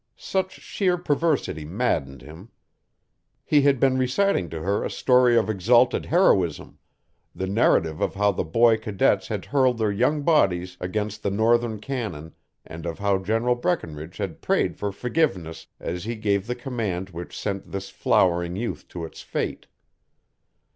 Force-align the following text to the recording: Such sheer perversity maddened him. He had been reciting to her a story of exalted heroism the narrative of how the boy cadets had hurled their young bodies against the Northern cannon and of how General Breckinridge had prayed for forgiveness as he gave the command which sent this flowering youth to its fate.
Such 0.17 0.53
sheer 0.53 0.97
perversity 0.97 1.63
maddened 1.63 2.23
him. 2.23 2.49
He 3.45 3.61
had 3.61 3.79
been 3.79 3.99
reciting 3.99 4.49
to 4.49 4.59
her 4.61 4.83
a 4.83 4.89
story 4.89 5.37
of 5.37 5.47
exalted 5.47 6.07
heroism 6.07 6.79
the 7.35 7.45
narrative 7.45 8.01
of 8.01 8.15
how 8.15 8.31
the 8.31 8.43
boy 8.43 8.77
cadets 8.79 9.27
had 9.27 9.45
hurled 9.45 9.77
their 9.77 9.91
young 9.91 10.23
bodies 10.23 10.75
against 10.79 11.21
the 11.21 11.29
Northern 11.29 11.79
cannon 11.79 12.33
and 12.65 12.87
of 12.87 12.97
how 12.97 13.19
General 13.19 13.53
Breckinridge 13.53 14.17
had 14.17 14.41
prayed 14.41 14.75
for 14.75 14.91
forgiveness 14.91 15.67
as 15.79 16.03
he 16.05 16.15
gave 16.15 16.47
the 16.47 16.55
command 16.55 17.11
which 17.11 17.37
sent 17.39 17.71
this 17.71 17.91
flowering 17.91 18.55
youth 18.55 18.87
to 18.87 19.05
its 19.05 19.21
fate. 19.21 19.67